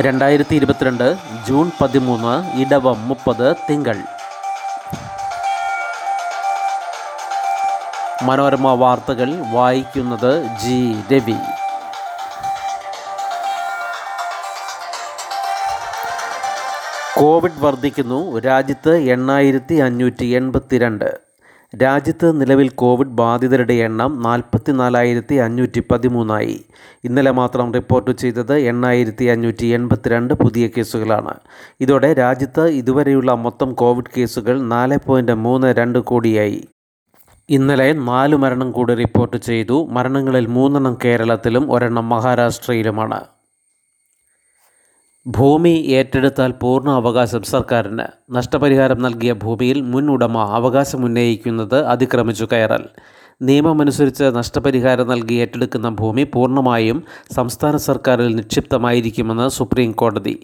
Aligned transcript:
രണ്ടായിരത്തി 0.00 0.54
ഇരുപത്തിരണ്ട് 0.54 1.16
ജൂൺ 1.48 1.70
പതിമൂന്ന് 1.80 2.60
ഇടവം 2.60 3.08
മുപ്പത് 3.08 3.56
തിങ്കൾ. 3.70 3.96
മനോരമ 8.22 8.68
വാർത്തകൾ 8.68 9.34
വായിക്കുന്നത് 9.52 10.42
ജി. 10.42 11.02
രവി. 11.12 11.34
കോവിഡ് 17.16 17.58
വർദ്ധിക്കുന്നു. 17.58 18.38
രാജ്യത്ത് 18.38 18.96
എണ്ണായിരത്തി 18.96 19.74
അഞ്ഞൂറ്റി 19.74 20.24
എൺപത്തിരണ്ട്. 20.24 21.29
രാജ്യത്ത് 21.74 22.40
നിലവിൽ 22.40 22.68
കോവിഡ് 22.68 23.08
ബാധിതരുടെ 23.08 23.72
എണ്ണം 23.72 24.22
നാൽപ്പത്തി 24.22 24.72
നാലായിരത്തി 24.72 25.34
അഞ്ഞൂറ്റി 25.34 25.82
പതിമൂന്നായി 25.90 26.64
ഇന്നലെ 27.04 27.30
മാത്രം 27.30 27.72
റിപ്പോർട്ട് 27.72 28.10
ചെയ്തത് 28.10 28.56
എണ്ണായിരത്തി 28.56 29.24
അഞ്ഞൂറ്റി 29.24 29.66
എൺപത്തിരണ്ട് 29.66 30.34
പുതിയ 30.34 30.68
കേസുകളാണ്. 30.76 31.34
ഇതോടെ 31.80 32.12
രാജ്യത്ത് 32.12 32.68
ഇതുവരെയുള്ള 32.68 33.34
മൊത്തം 33.34 33.72
കോവിഡ് 33.72 34.10
കേസുകൾ 34.16 34.62
നാല് 34.62 34.98
പോയിന്റ് 35.06 35.32
മൂന്ന് 35.32 35.74
രണ്ട് 35.78 35.98
കോടിയായി. 35.98 36.64
ഇന്നലെ 37.48 37.92
നാല് 37.92 38.36
മരണം 38.36 38.72
കൂടി 38.72 38.94
റിപ്പോർട്ട് 38.94 39.36
ചെയ്തു. 39.36 39.88
മരണങ്ങളിൽ 39.90 40.46
മൂന്നെണ്ണം 40.46 40.98
കേരളത്തിലും 41.04 41.72
ഒരെണ്ണം 41.72 42.08
മഹാരാഷ്ട്രയിലുമാണ്. 42.08 43.20
ഭൂമി 45.36 45.72
ഏറ്റെടുത്താൽ 45.98 46.50
പൂർണ 46.60 46.90
അവകാശം 46.90 47.42
സർക്കാരിന് 47.42 48.04
നഷ്ടപരിഹാരം 48.36 48.98
നൽകിയ 49.02 49.32
ഭൂമിയിൽ 49.32 49.78
മുൻ 49.92 50.06
ഉടമ 50.10 50.38
അവകാശം 50.58 51.00
ഉന്നയിക്കുന്നത് 51.04 51.76
അതിക്രമിച്ചു 51.94 52.46
കയറൽ. 52.52 52.84
നിയമമനുസരിച്ച് 53.42 54.24
നഷ്ടപരിഹാരം 54.24 55.06
നൽകി 55.08 55.34
ഏറ്റെടുക്കുന്ന 55.34 55.88
ഭൂമി 55.88 56.24
പൂർണമായും 56.24 56.98
സംസ്ഥാന 57.36 57.76
സർക്കാരിൽ 57.76 58.34
നിക്ഷിപ്തമായിരിക്കുമെന്ന് 58.36 59.48
സുപ്രീം 59.48 59.92
കോടതി. 59.92 60.34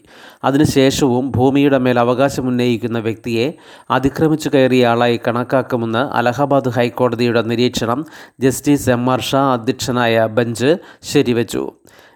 അതിനുശേഷവും 0.45 1.27
ഭൂമിയുടെ 1.31 1.78
മേൽ 1.78 1.98
അവകാശം 1.98 2.47
ഉന്നയിക്കുന്ന 2.48 2.98
വ്യക്തിയെ 2.98 3.47
അതിക്രമിച്ചു 3.91 4.50
കയറിയ 4.55 4.87
ആളായി 4.87 5.21
കണക്കാക്കുമെന്ന് 5.28 6.05
അലഹബാദ് 6.21 6.75
ഹൈക്കോടതിയുടെ 6.78 7.43
നിരീക്ഷണം 7.43 8.03
ജസ്റ്റിസ് 8.41 8.91
എം 8.91 9.11
ആർ 9.11 9.21
ഷാ 9.21 9.43
അധ്യക്ഷനായ 9.53 10.27
bench 10.39 10.73
ശരിവച്ചു. 11.03 11.65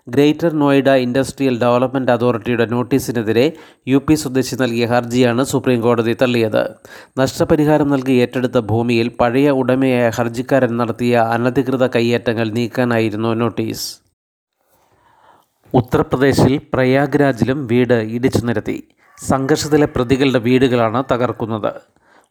greater 0.08 0.52
Noida 0.52 0.88
industrial 0.88 1.60
development 1.60 2.12
അതോറിറ്റിയുടെ 2.12 2.66
നോട്ടീസിനെതിരെ 2.66 3.52
യു 3.88 3.98
പി 3.98 4.14
സ്വദേശി 4.14 4.54
നൽകിയ 4.54 4.86
ഹർജിയാണ് 4.86 5.44
സുപ്രീം 5.44 5.80
കോടതി 5.80 6.16
തള്ളിയത്. 6.22 6.74
നഷ്ടപരിഹാരം 7.18 7.90
നൽകി 7.90 8.12
ഏറ്റെടുത്ത 8.12 8.58
ഭൂമിയിൽ 8.58 9.08
പഴയ 9.20 9.50
ഉടമയായ 9.50 10.10
ഹർജിക്കാരൻ 10.10 10.76
നടത്തിയ 10.76 11.16
അനധികൃത 11.16 11.86
കയ്യേറ്റങ്ങൾ 11.86 12.50
നീക്കാനായിരുന്നു 12.50 13.34
നോട്ടീസ്. 13.34 14.00
ഉത്തർപ്രദേശിൽ 15.74 16.60
പ്രയാഗ്രാജിലും 16.74 17.66
വീട് 17.66 17.94
ഇടിച്ചു 17.94 18.46
നിരത്തി. 18.46 18.82
സംഘർഷത്തിലെ 19.18 19.86
പ്രതികളുടെ 19.86 20.38
വീടുകളാണ് 20.38 21.04
തകർക്കുന്നത്. 21.12 21.72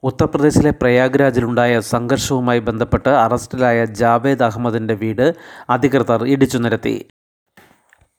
ഉത്തർപ്രദേശിലെ 0.04 0.72
പ്രയാഗ്രാജിലുണ്ടായ 0.72 1.80
സംഘർഷവുമായി 1.80 2.60
ബന്ധപ്പെട്ട് 2.60 3.10
അറസ്റ്റിലായ 3.10 3.86
ജാവേദ് 3.86 4.44
അഹമ്മദിന്റെ 4.44 4.94
വീട് 4.94 5.36
അധികൃതർ 5.70 6.26
ഇടിച്ചു 6.26 6.58
നിരത്തി. 6.58 7.06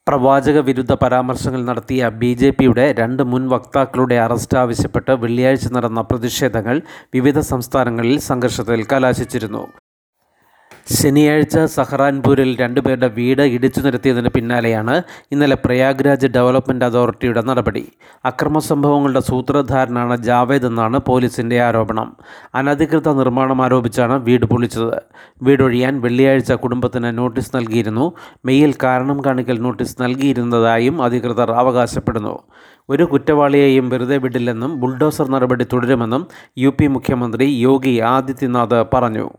പ്രവാചക 0.07 0.57
വിരുദ്ധ 0.59 0.93
പരാമർശങ്ങൾ 0.93 1.61
നടത്തിയ 1.63 2.09
ബി 2.21 2.29
ജെ 2.33 2.49
പിയുടെ 2.51 2.85
രണ്ട് 2.91 3.21
മുൻ 3.23 3.43
വക്താക്കളുടെ 3.49 4.17
അറസ്റ്റ് 4.19 4.57
ആവശ്യപ്പെട്ട് 4.57 5.11
വെള്ളിയാഴ്ച 5.11 5.67
നടന്ന 5.67 6.01
പ്രതിഷേധങ്ങൾ 6.01 6.77
വിവിധ 7.13 7.39
സംസ്ഥാനങ്ങളിൽ 7.39 8.17
സംഘർഷത്തിൽ 8.19 8.81
കലാശിച്ചിരുന്നു. 8.91 9.63
ശനിയാഴ്ച 10.99 11.57
സഹറാൻപൂരിൽ 11.65 12.57
രണ്ടുപേരുടെ 12.59 13.07
വീട് 13.07 13.41
ഇടിച്ചു 13.41 13.81
നിരത്തിയതിന് 13.81 14.29
പിന്നാലെയാണ് 14.29 15.01
ഇന്നലെ 15.31 15.57
പ്രയാഗ്രാജ് 15.65 16.27
ഡെവലപ്മെന്റ് 16.27 16.85
അതോറിറ്റിയുടെ 16.85 17.41
നടപടി. 17.41 17.83
അക്രമ 18.25 18.59
സംഭവങ്ങളുടെ 18.59 19.19
സൂത്രധാരനാണ് 19.19 20.15
ജാവേദ് 20.15 20.65
എന്നാണ് 20.65 20.99
പോലീസിന്റെ 20.99 21.61
ആരോപണം. 21.61 22.15
അനധികൃത 22.55 23.09
നിർമ്മാണം 23.09 23.61
ആരോപിച്ചാണ് 23.61 24.17
വീട് 24.23 24.45
പൊളിച്ചത്. 24.45 25.01
വീടൊഴിയാൻ 25.43 26.01
വെള്ളിയാഴ്ച 26.01 26.51
കുടുംബത്തിന് 26.51 27.17
നോട്ടീസ് 27.17 27.55
നൽകിയിരുന്നു. 27.55 28.13
മെയ്യിൽ 28.45 28.73
കാരണം 28.83 29.21
കാണിക്കൽ 29.25 29.61
നോട്ടീസ് 29.61 30.01
നൽകിയിരുന്നതായും 30.01 31.01
അധികൃതർ 31.03 31.51
അവകാശപ്പെടുന്നു. 31.51 32.39
ഒരു 32.89 33.03
കുറ്റവാളിയെയും 33.03 33.89
വെറുതെ 33.89 34.17
വിടില്ലെന്നും 34.17 34.79
ബുൾഡോസർ 34.81 35.29
നടപടി 35.29 35.65
തുടരുമെന്നും 35.73 36.27
യു 36.57 36.71
മുഖ്യമന്ത്രി 36.89 37.45
യോഗി 37.45 37.99
ആദിത്യനാഥ് 37.99 38.85
പറഞ്ഞു. 38.93 39.29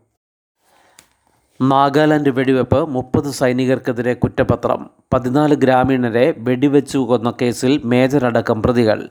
നാഗാലാൻഡ് 1.71 2.31
വെടിവെപ്പ് 2.31 2.79
മുപ്പത് 2.89 3.31
സൈനികർക്കെതിരെ 3.31 4.15
കുറ്റപത്രം. 4.15 4.91
പതിനാല് 5.15 5.55
ഗ്രാമീണരെ 5.55 6.35
വെടിവെച്ചു 6.39 6.99
കൊന്ന 6.99 7.33
കേസിൽ 7.43 7.81
മേജർ 7.85 8.27
അടക്കം 8.27 8.63
പ്രതികൾ. 8.63 9.09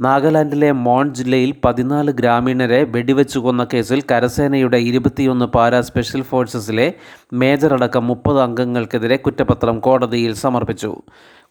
നാഗാലാൻഡിലെ 0.00 0.72
മോൺ 0.72 1.14
ജില്ലയിൽ 1.14 1.54
പതിനാല് 1.64 2.10
ഗ്രാമീണരെ 2.10 2.84
വെടിവെച്ചു 2.84 3.38
കൊന്ന 3.38 3.66
കേസിൽ 3.74 4.02
കരസേനയുടെ 4.10 4.76
ഇരുപത്തിയൊന്ന് 4.76 5.44
പാരാ 5.44 5.80
സ്പെഷ്യൽ 5.80 6.22
ഫോഴ്സസിലെ 6.22 6.92
മേജർ 7.32 7.74
അടക്കം 7.74 8.06
മുപ്പത് 8.06 8.40
അംഗങ്ങൾക്കെതിരെ 8.40 9.16
കുറ്റപത്രം 9.16 9.80
കോടതിയിൽ 9.80 10.34
സമർപ്പിച്ചു. 10.34 10.96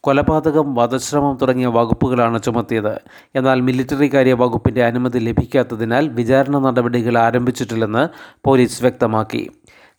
കൊലപാതകം 0.00 0.74
വധശ്രമം 0.74 1.38
തുടങ്ങിയ 1.42 1.66
വകുപ്പുകളാണ് 1.66 2.42
ചുമത്തിയത്. 2.42 3.00
എന്നാൽ 3.36 3.60
മിലിറ്ററി 3.60 4.10
കാര്യ 4.14 4.32
വകുപ്പിന്റെ 4.32 4.84
അനുമതി 4.84 5.18
ലഭിക്കാത്തതിനാൽ 5.18 6.08
വിചാരണ 6.08 6.58
നടപടികൾ 6.58 7.18
ആരംഭിച്ചിട്ടില്ലെന്ന് 7.18 8.08
പോലീസ് 8.44 8.82
വ്യക്തമാക്കി. 8.82 9.50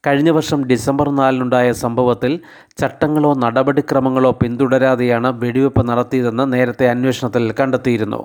കഴിഞ്ഞ 0.06 0.30
വർഷം 0.30 0.60
ഡിസംബർ 0.72 1.08
നാലിനുണ്ടായ 1.20 1.68
സംഭവത്തിൽ 1.84 2.40
ചട്ടങ്ങളോ 2.82 3.32
നടപടിക്രമങ്ങളോ 3.44 4.32
പിന്തുടരാതെയാണ് 4.42 5.30
വെടിവെപ്പ് 5.44 5.84
നടത്തിയതെന്ന് 5.90 6.46
നേരത്തെ 6.54 6.86
അന്വേഷണത്തിൽ 6.90 7.54
കണ്ടെത്തിയിരുന്നു. 7.60 8.22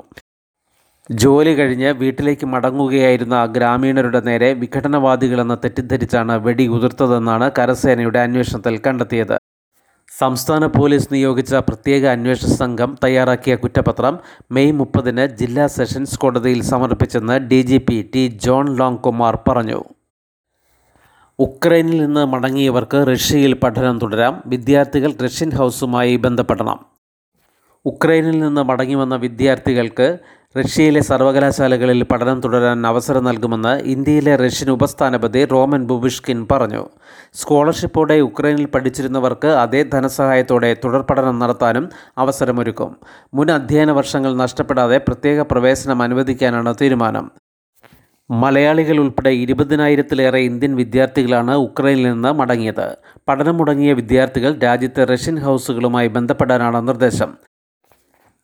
ജോലി 1.23 1.53
കഴിഞ്ഞ് 1.59 1.91
വീട്ടിലേക്ക് 2.01 2.47
മടങ്ങുകയായിരുന്ന 2.47 3.37
ഗ്രാമീണരുടെ 3.55 4.21
നേരെ 4.27 4.51
വിഘടനവാദികളെന്ന് 4.63 5.57
തെറ്റിദ്ധരിച്ചാണ് 5.65 6.35
വെടി 6.47 6.67
ഉതിർത്തതെന്നാണ് 6.77 7.47
കരസേനയുടെ 7.59 8.21
അന്വേഷണത്തിൽ 8.27 8.77
കണ്ടെത്തിയത്. 8.87 9.37
സംസ്ഥാന 10.09 10.67
പോലീസ് 10.77 11.09
നിയോഗിച്ച 11.15 11.55
പ്രത്യേക 11.69 12.05
അന്വേഷണ 12.17 12.49
സംഘം 12.63 12.91
തയ്യാറാക്കിയ 13.05 13.55
കുറ്റപത്രം 13.57 14.15
മെയ് 14.57 14.73
മുപ്പതിന് 14.73 15.27
ജില്ലാ 15.41 15.67
സെഷൻസ് 15.77 16.19
കോടതിയിൽ 16.19 16.61
സമർപ്പിച്ചെന്ന് 16.73 17.37
D 17.53 17.61
G 17.71 17.79
P 17.89 17.99
T 18.15 18.25
John 18.47 18.67
ലോങ് 18.81 19.03
കുമാർ 19.07 19.37
പറഞ്ഞു. 19.49 19.81
ഉക്രൈനിൽ 21.41 22.05
നിന്ന് 22.05 22.25
മടങ്ങിയവർക്ക് 22.25 23.07
റഷ്യയിൽ 23.13 23.53
പഠനം 23.53 23.99
തുടരാം. 23.99 24.43
വിദ്യാർത്ഥികൾ 24.47 25.13
റഷ്യൻ 25.25 25.51
ഹൗസുമായി 25.51 26.17
ബന്ധപ്പെടണം. 26.17 26.81
ഉക്രൈനിൽ 27.85 28.39
നിന്ന് 28.39 28.63
മടങ്ങി 28.63 28.95
വന്ന 28.95 29.17
വിദ്യാർത്ഥികൾക്ക് 29.17 30.19
റഷ്യയിലെ 30.59 31.01
സർവകലാശാലകളിൽ 31.01 32.03
പഠനം 32.03 32.41
തുടരാൻ 32.41 32.87
അവസരം 32.87 33.25
നൽകുമെന്ന് 33.25 33.81
ഇന്ത്യയിലെ 33.81 34.37
റഷ്യൻ 34.37 34.71
ഉപസ്ഥാനപതി 34.71 35.45
റോമൻ 35.45 35.87
ബുബിഷ്കിൻ 35.87 36.47
പറഞ്ഞു. 36.51 36.89
സ്കോളർഷിപ്പോടെ 37.35 38.15
ഉക്രൈനിൽ 38.15 38.65
പഠിച്ചിരുന്നവർക്ക് 38.65 39.49
അതേ 39.49 39.83
ധനസഹായത്തോടെ 39.83 40.77
തുടർ 40.85 41.03
പഠനം 41.03 41.39
നടത്താനും 41.39 41.89
അവസരമൊരുക്കും. 42.19 42.97
മുൻ 43.35 43.51
അധ്യയന 43.51 43.91
വർഷങ്ങൾ 43.91 44.37
നഷ്ടപ്പെടാതെ 44.37 44.99
പ്രത്യേക 44.99 45.41
പ്രവേശനം 45.41 46.03
അനുവദിക്കാനാണ് 46.03 46.75
തീരുമാനം. 46.81 47.31
മലയാളികൾ 48.31 49.01
ഉൾപ്പെടെ 49.01 49.31
ഇരുപതിനായിരത്തിലേറെ 49.31 50.39
ഇന്ത്യൻ 50.39 50.77
വിദ്യാർത്ഥികളാണ് 50.77 51.55
ഉക്രൈനിൽ 51.55 52.03
നിന്ന് 52.03 52.29
മടങ്ങിയത്. 52.29 52.97
പഠനം 53.29 53.59
മുടങ്ങിയ 53.59 53.93
വിദ്യാർത്ഥികൾ 53.93 54.59
രാജ്യത്തെ 54.63 55.05
റഷ്യൻ 55.05 55.39
ഹൗസുകളുമായി 55.39 56.09
ബന്ധപ്പെടാനാണ് 56.09 56.89
നിർദ്ദേശം. 56.89 57.31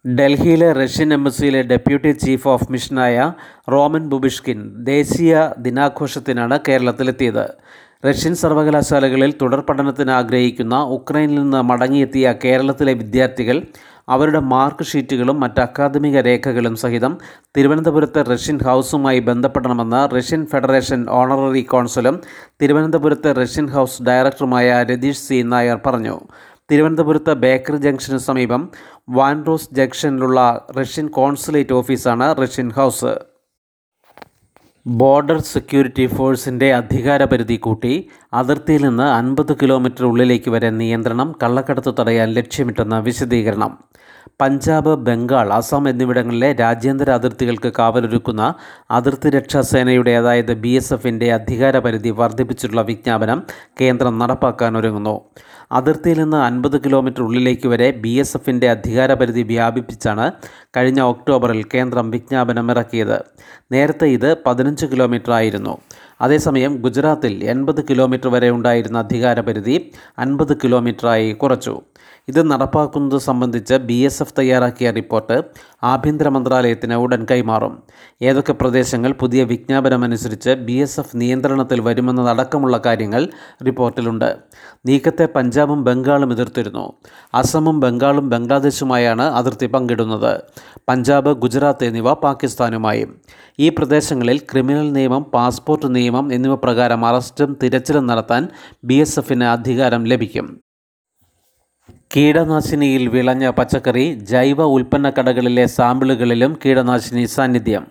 ഡൽഹിയിലെ 0.06 0.72
റഷ്യൻ 0.72 1.14
എംബസിയിലെ 1.14 1.62
ഡെപ്യൂട്ടി 1.62 2.10
ചീഫ് 2.12 2.48
ഓഫ് 2.48 2.72
മിഷനായ 2.72 3.32
റോമൻ 3.72 4.10
ബുബിഷ്കിൻ 4.10 4.84
ദേശീയ 4.84 5.50
ദിനാഘോഷത്തിനാണ് 5.58 6.58
കേരളത്തിലെത്തിയത്. 6.68 7.46
റഷ്യൻ 8.04 8.34
സർവകലാശാലകളിൽ 8.34 9.34
തുടർ 9.42 9.60
പഠനത്തിന് 9.60 10.10
ആഗ്രഹിക്കുന്ന 10.10 10.76
ഉക്രൈനിൽ 10.96 11.38
നിന്ന് 11.40 11.62
മടങ്ങിയെത്തിയ 11.62 12.34
കേരളത്തിലെ 12.44 12.92
വിദ്യാർത്ഥികൾ 12.92 13.62
അവരുടെ 14.08 14.38
മാർക്ക് 14.38 14.84
ഷീറ്റുകളും 14.84 15.40
മറ്റ് 15.40 15.60
അക്കാദമിക 15.60 16.20
രേഖകളും 16.20 16.76
സഹിതം 16.76 17.18
തിരുവനന്തപുരത്തെ 17.56 18.22
റഷ്യൻ 18.22 18.58
ഹൗസുമായി 18.64 19.20
ബന്ധപ്പെടണമെന്ന് 19.20 20.16
റഷ്യൻ 20.16 20.46
ഫെഡറേഷൻ 20.46 21.06
ഓണററി 21.10 21.62
കോൺസുലും 21.62 22.18
തിരുവനന്തപുരത്തെ 22.62 23.32
റഷ്യൻ 23.32 23.68
ഹൗസ് 23.70 24.02
ഡയറക്ടറുമായ 24.02 24.82
രതീഷ് 24.82 25.24
സി 25.28 25.42
നായർ 25.42 25.80
പറഞ്ഞു. 25.86 26.20
തിരുവനന്തപുരത്ത് 26.70 27.34
ബേക്കറി 27.34 27.76
ജംഗ്ഷന് 27.76 28.18
സമീപം 28.18 28.70
വാൻറോസ് 29.10 29.68
ജംഗ്ഷനിലുള്ള 29.72 30.66
റഷ്യൻ 30.78 31.08
കോൺസുലേറ്റ് 31.08 31.72
ഓഫീസാണ് 31.72 32.28
റഷ്യൻ 32.42 32.70
ഹൗസ്. 32.72 33.35
ബോർഡർ 34.86 35.38
സെക്യൂരിറ്റി 35.40 36.06
ഫോഴ്സിന്റെ 36.06 36.66
അധികാരപരിധി 36.72 37.56
കൂട്ടി 37.56 37.94
അതിർത്തിയിൽ 38.34 38.82
നിന്ന് 38.82 39.02
അൻപത് 39.02 39.52
കിലോമീറ്റർ 39.62 40.04
ഉള്ളിലേക്ക് 40.04 40.50
വരെ 40.50 40.70
നിയന്ത്രണം 40.70 41.34
കള്ളക്കടത്ത് 41.42 41.92
തടയാൻ 41.98 42.28
ലക്ഷ്യമിട്ടെന്ന് 42.34 42.98
വിശദീകരണം. 43.00 43.72
പഞ്ചാബ് 44.40 44.92
ബംഗാൾ 45.04 45.48
അസം 45.52 45.84
എന്നിവിടങ്ങളിലെ 45.88 46.50
രാജ്യാന്തര 46.52 47.10
അതിർത്തികൾക്ക് 47.10 47.70
കാവലൊരുക്കുന്ന 47.78 48.42
അതിർത്തി 48.90 49.28
രക്ഷാ 49.28 49.60
സേനയുടെ 49.62 50.12
അതായത് 50.12 50.52
ബി 50.54 50.72
എസ് 50.72 50.94
എഫിന്റെ 50.94 51.28
അധികാരപരിധി 51.32 52.10
വർദ്ധിപ്പിച്ചിട്ടുള്ള 52.10 52.82
വിജ്ഞാപനം 52.82 53.40
കേന്ദ്രം 53.80 54.16
നടപ്പാക്കാനൊരുങ്ങുന്നു 54.18 55.16
അതിർത്തിയിൽ 55.72 56.18
നിന്ന് 56.18 56.40
അൻപത് 56.40 56.76
കിലോമീറ്റർ 56.84 57.22
ഉള്ളിലേക്ക് 57.22 57.68
വരെ 57.68 57.88
ബി 58.00 58.12
എസ് 58.14 58.36
എഫിന്റെ 58.36 58.66
അധികാരപരിധി 58.70 59.42
വ്യാപിപ്പിച്ചാണ് 59.42 60.26
കഴിഞ്ഞ 60.76 61.00
ഒക്ടോബറിൽ 61.06 61.62
കേന്ദ്രം 61.74 62.10
വിജ്ഞാപനം 62.10 62.70
ഇറക്കിയത് 62.70 63.18
നേരത്തെ 63.72 64.08
ഇത് 64.08 64.30
പതിനഞ്ച് 64.46 64.86
കിലോമീറ്റർ 64.86 65.32
ആയിരുന്നു 65.32 65.74
അതേസമയം 66.20 66.76
ഗുജറാത്തിൽ 66.76 67.44
എൺപത് 67.44 67.84
കിലോമീറ്റർ 67.90 68.28
വരെ 68.28 68.50
ഉണ്ടായിരുന്ന 68.50 68.98
അധികാരപരിധി 68.98 69.90
അൻപത് 70.18 70.56
കിലോമീറ്ററായി 70.56 71.32
കുറച്ചു. 71.32 71.80
ഇത് 72.28 72.50
നടപ്പാക്കുന്നത് 72.50 73.20
സംബന്ധിച്ച് 73.20 73.74
ബി 73.74 73.94
എസ് 73.94 74.22
എഫ് 74.22 74.34
തയ്യാറാക്കിയ 74.38 74.90
റിപ്പോർട്ട് 74.90 75.42
ആഭ്യന്തര 75.82 76.28
മന്ത്രാലയത്തിന് 76.28 76.94
ഉടൻ 76.94 77.26
കൈമാറും. 77.30 77.82
ഏതൊക്കെ 78.22 78.52
പ്രദേശങ്ങൾ 78.52 79.12
പുതിയ 79.12 79.44
വിജ്ഞാപനമനുസരിച്ച് 79.44 80.50
ബി 80.50 80.72
എസ് 80.72 81.00
എഫ് 81.00 81.10
നിയന്ത്രണത്തിൽ 81.14 81.80
വരുമെന്നതടക്കമുള്ള 81.80 82.80
കാര്യങ്ങൾ 82.86 83.28
റിപ്പോർട്ടിലുണ്ട്. 83.66 84.36
നീക്കത്തെ 84.86 85.28
പഞ്ചാബും 85.36 85.84
ബംഗാളും 85.84 86.32
എതിർത്തിരുന്നു. 86.32 86.92
അസമും 87.34 87.80
ബംഗാളും 87.80 88.30
ബംഗ്ലാദേശുമായാണ് 88.30 89.22
അതിർത്തി 89.22 89.66
പങ്കിടുന്നത്. 89.66 90.40
പഞ്ചാബ് 90.88 91.32
ഗുജറാത്ത് 91.32 91.84
എന്നിവ 91.84 92.12
പാകിസ്ഥാനുമായും. 92.12 93.20
ഈ 93.58 93.68
പ്രദേശങ്ങളിൽ 93.68 94.38
ക്രിമിനൽ 94.38 94.92
നിയമം 94.92 95.22
പാസ്പോർട്ട് 95.22 95.94
നിയമം 95.94 96.05
എന്നിവ 96.32 96.54
പ്രകാരം 96.54 97.06
അറസ്റ്റും 97.06 97.56
തിരച്ചിലും 97.62 98.06
നടത്താൻ 98.06 98.48
ബി 98.84 98.94
എസ് 98.94 99.18
എഫിന് 99.18 99.44
അധികാരം 99.44 100.04
ലഭിക്കും. 100.04 100.60
കീടനാശിനിയിൽ 102.16 103.08
വിളഞ്ഞ 103.08 103.50
പച്ചക്കറി 103.50 104.14
ജൈവ 104.14 104.62
ഉൽപ്പന്ന 104.62 105.10
കടകളിലെ 105.10 105.66
സാമ്പിളുകളിലും 105.66 106.58
കീടനാശിനി 106.64 107.24
സാന്നിധ്യം. 107.24 107.86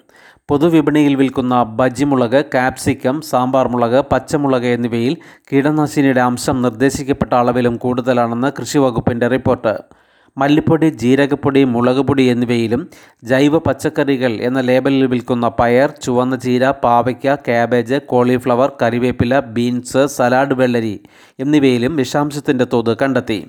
പൊതുവിപണിയിൽ 0.50 1.16
വിൽക്കുന്ന 1.16 1.64
ബജിമുളക് 1.64 2.46
കാപ്സിക്കം 2.54 3.22
സാമ്പാർ 3.22 3.68
മുളക് 3.68 4.06
പച്ചമുളക് 4.12 4.66
എന്നിവയിൽ 4.66 5.18
കീടനാശിനിയുടെ 5.54 6.22
അംശം 6.22 6.62
നിർദ്ദേശിക്കപ്പെട്ട 6.62 7.34
അളവിലും 7.34 7.78
കൂടുതലാണെന്ന് 7.78 8.52
കൃഷി 8.60 8.78
വകുപ്പിന്റെ 8.78 9.28
റിപ്പോർട്ട്. 9.28 10.05
മല്ലിപ്പൊടി 10.38 10.88
ജീരകപ്പൊടി 11.02 11.62
മുളക് 11.66 12.02
പൊടി 12.08 12.24
എന്നിവയിലും 12.24 12.82
ജൈവ 13.24 13.58
പച്ചക്കറികൾ 13.58 14.34
എന്ന 14.48 14.60
ലേബലിൽ 14.62 15.06
വിൽക്കുന്ന 15.08 15.48
പയർ 15.60 15.92
ചുവന്ന 16.06 16.36
ചീര 16.36 16.72
പാവയ്ക്ക 16.84 17.36
കാബേജ് 17.48 18.00
കോളിഫ്ലവർ 18.12 18.72
കറിവേപ്പില 18.82 19.40
ബീൻസ് 19.56 20.04
സലാഡ് 20.18 20.58
വെള്ളരി 20.62 20.96
എന്നിവയിലും 21.40 21.96
വിഷാംശത്തിന്റെ 21.96 22.66
തോത് 22.74 22.94
കണ്ടെത്തി. 22.98 23.40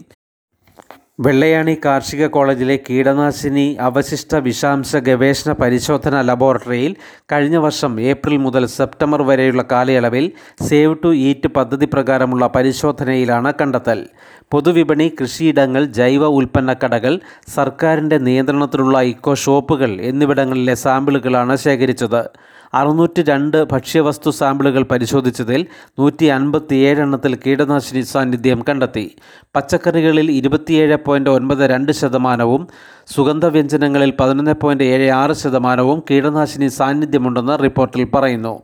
വെള്ളയാണി 1.19 1.77
കാർഷിക 1.85 2.27
കോളേജിലെ 2.27 2.75
കീടനാശിനി 2.77 3.77
അവശിഷ്ട 3.81 4.35
വിഷാംശ 4.35 4.97
ഗവേഷണ 4.97 5.53
പരിശോധന 5.53 6.21
ലബോറട്ടറിയിൽ 6.21 6.97
കഴിഞ്ഞ 7.33 7.57
വർഷം 7.57 8.01
ഏപ്രിൽ 8.01 8.37
മുതൽ 8.37 8.67
സെപ്റ്റംബർ 8.67 9.23
വരെയുള്ള 9.23 9.65
കാലയളവിൽ 9.73 10.33
സേവ് 10.69 10.97
ടു 11.05 11.13
ഈറ്റ് 11.29 11.49
പദ്ധതി 11.49 11.87
പ്രകാരമുള്ള 11.87 12.47
പരിശോധനയിലാണ് 12.47 13.53
കണ്ടെത്തൽ. 13.61 14.07
പൊതുവിപണി 14.53 15.13
കൃഷിയിടങ്ങൾ 15.21 15.85
ജൈവ 15.85 16.27
ഉൽപ്പന്ന 16.27 16.75
കടകൾ 16.85 17.21
സർക്കാരിന്റെ 17.55 18.19
നിയന്ത്രണത്തിലുള്ള 18.19 19.01
ഇക്കോ 19.13 19.35
ഷോപ്പുകൾ 19.35 20.01
എന്നിവിടങ്ങളിലെ 20.01 20.75
സാമ്പിളുകളാണ് 20.75 21.57
ശേഖരിച്ചത്. 21.57 22.23
അറുന്നൂറ്റി 22.75 23.23
രണ്ട് 23.23 23.65
ഭക്ഷ്യവസ്തു 23.65 24.31
സാമ്പിളുകൾ 24.31 24.83
പരിശോധിച്ചതിൽ 24.83 25.67
നൂറ്റി 25.99 26.25
അൻപത്തിയേഴ് 26.25 27.01
എണ്ണത്തിൽ 27.01 27.35
കീടനാശിനി 27.35 28.01
സാന്നിധ്യം 28.01 28.65
കണ്ടെത്തി. 28.69 29.17
പച്ചക്കറികളിൽ 29.57 30.31
ഇരുപത്തിയേഴ് 30.31 30.97
പോയിന്റ് 30.97 31.31
ഒൻപത് 31.31 31.71
രണ്ട് 31.71 31.93
ശതമാനവും 31.93 32.69
സുഗന്ധവ്യഞ്ജനങ്ങളിൽ 33.07 34.13
പതിനൊന്ന് 34.21 34.55
പോയിന്റ് 34.63 34.85
ഏഴ് 34.85 35.11
ആറ് 35.11 35.33
ശതമാനവും 35.33 36.03
കീടനാശിനി 36.11 36.69
സാന്നിധ്യമുണ്ടെന്ന് 36.69 37.63
റിപ്പോർട്ടിൽ 37.63 38.05
പറയുന്നു. 38.15 38.63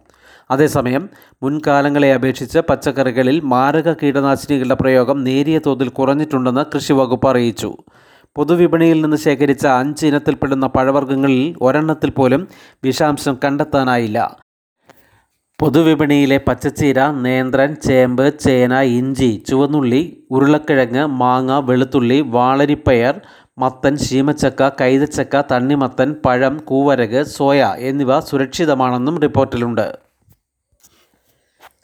അതേസമയം 0.51 1.09
മുൻകാലങ്ങളെ 1.43 2.15
അപേക്ഷിച്ച് 2.15 2.59
പച്ചക്കറികളിൽ 2.59 3.41
മാരക 3.41 3.93
കീടനാശിനികളുടെ 3.93 4.75
പ്രയോഗം 4.75 5.25
നേരിയ 5.25 5.61
തോതിൽ 5.67 5.89
കുറഞ്ഞിട്ടുണ്ടെന്ന് 5.89 6.65
കൃഷി 6.75 6.93
വകുപ്പ് 6.93 7.29
അറിയിച്ചു. 7.29 7.77
പൊതുവിപണിയിൽ 8.37 9.01
നിന്ന് 9.01 9.17
ശേഖരിച്ച 9.17 9.67
അഞ്ച് 9.67 10.07
ഇനത്തിൽപ്പെടുന്ന 10.07 10.67
പഴവർഗങ്ങളിൽ 10.67 11.57
ഒരെണ്ണത്തിൽ 11.61 12.11
പോലും 12.11 12.49
വിഷാംശം 12.85 13.39
കണ്ടെത്താനായില്ല. 13.45 14.19
പൊതുവിപണിയിലെ 15.59 16.39
പച്ചച്ചീര 16.47 17.01
നേന്ത്രൻ 17.25 17.75
ചേമ്പ് 17.75 18.39
ചേന 18.39 18.79
ഇഞ്ചി 18.79 19.45
ചുവന്നുള്ളി 19.49 20.27
ഉരുളക്കിഴങ്ങ് 20.31 21.07
മാങ്ങ 21.07 21.59
വെളുത്തുള്ളി 21.59 22.21
വാളരിപ്പയർ 22.21 23.21
മത്തൻ 23.59 23.97
ശീമച്ചക്ക 23.97 24.71
കൈതച്ചക്ക 24.81 25.43
തണ്ണിമത്തൻ 25.53 26.13
പഴം 26.27 26.57
കൂവരക് 26.65 27.23
സോയ 27.25 27.75
എന്നിവ 27.79 28.21
സുരക്ഷിതമാണെന്നും 28.21 29.19
റിപ്പോർട്ടിലുണ്ട്. 29.21 29.87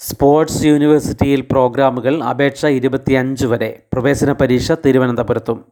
സ്പോർട്സ് 0.01 0.65
യൂണിവേഴ്സിറ്റിയിൽ 0.65 1.41
പ്രോഗ്രാമുകൾ 1.41 2.25
അപേക്ഷ 2.25 2.67
ഇരുപത്തിയഞ്ച് 2.67 3.47
വരെ. 3.47 3.83
പ്രവേശന 3.93 4.33
പരീക്ഷ 4.33 4.73
തിരുവനന്തപുരത്തും. 4.73 5.65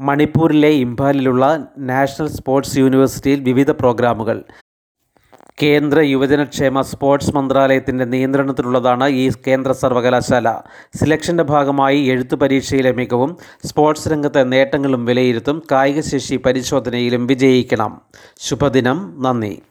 മണിപ്പൂരിലെ 0.00 0.68
ഇംഫാലിലുള്ള 0.68 1.66
നാഷണൽ 1.78 2.28
സ്പോർട്സ് 2.28 2.78
യൂണിവേഴ്സിറ്റിയിൽ 2.78 3.40
വിവിധ 3.40 3.70
പ്രോഗ്രാമുകൾ. 3.70 4.42
കേന്ദ്ര 5.62 6.00
യുവജനക്ഷേമ 6.00 6.80
സ്പോർട്സ് 6.80 7.36
മന്ത്രാലയത്തിന്റെ 7.36 8.04
നിയന്ത്രണത്തിലുള്ളതാണ് 8.04 9.08
ഈ 9.08 9.30
കേന്ദ്ര 9.46 9.72
സർവകലാശാല. 9.72 10.60
സിലക്ഷന്റെ 10.96 11.42
ഭാഗമായി 11.42 12.00
എഴുത്തു 12.06 12.36
പരീക്ഷയിലെ 12.36 12.92
മികവും 12.92 13.36
സ്പോർട്സ് 13.64 14.08
രംഗത്തെ 14.08 14.42
നേട്ടങ്ങളും 14.44 15.04
വിലയിരുത്തും 15.04 15.62
കായികശേഷി 15.72 16.36
പരിശോധനയിലും 16.36 17.26
വിജയിക്കണം. 17.26 18.00
ശുഭദിനം. 18.40 19.22
നന്ദി. 19.22 19.62